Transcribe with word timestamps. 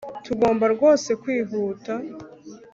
Tugomba 0.25 0.65
rwose 0.75 1.09
kwihuta 1.21 1.93